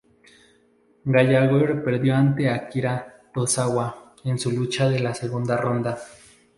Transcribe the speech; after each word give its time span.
Gallagher 1.05 1.83
perdió 1.83 2.15
ante 2.15 2.49
Akira 2.49 3.21
Tozawa 3.31 4.15
en 4.23 4.39
su 4.39 4.49
lucha 4.51 4.89
de 4.89 4.99
la 4.99 5.13
segunda 5.13 5.55
ronda. 5.57 5.95